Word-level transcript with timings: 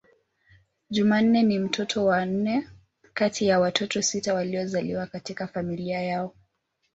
Jumanne 0.89 1.43
ni 1.43 1.59
mtoto 1.59 2.05
wa 2.05 2.25
nne 2.25 2.67
kati 3.13 3.47
ya 3.47 3.59
watoto 3.59 4.01
sita 4.01 4.33
waliozaliwa 4.33 5.07
katika 5.07 5.47
familia 5.47 6.01
yao. 6.01 6.35